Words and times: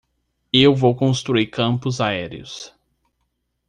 Eu 0.51 0.73
vou 0.73 0.95
construir 0.95 1.45
campos 1.45 2.01
aéreos. 2.01 2.73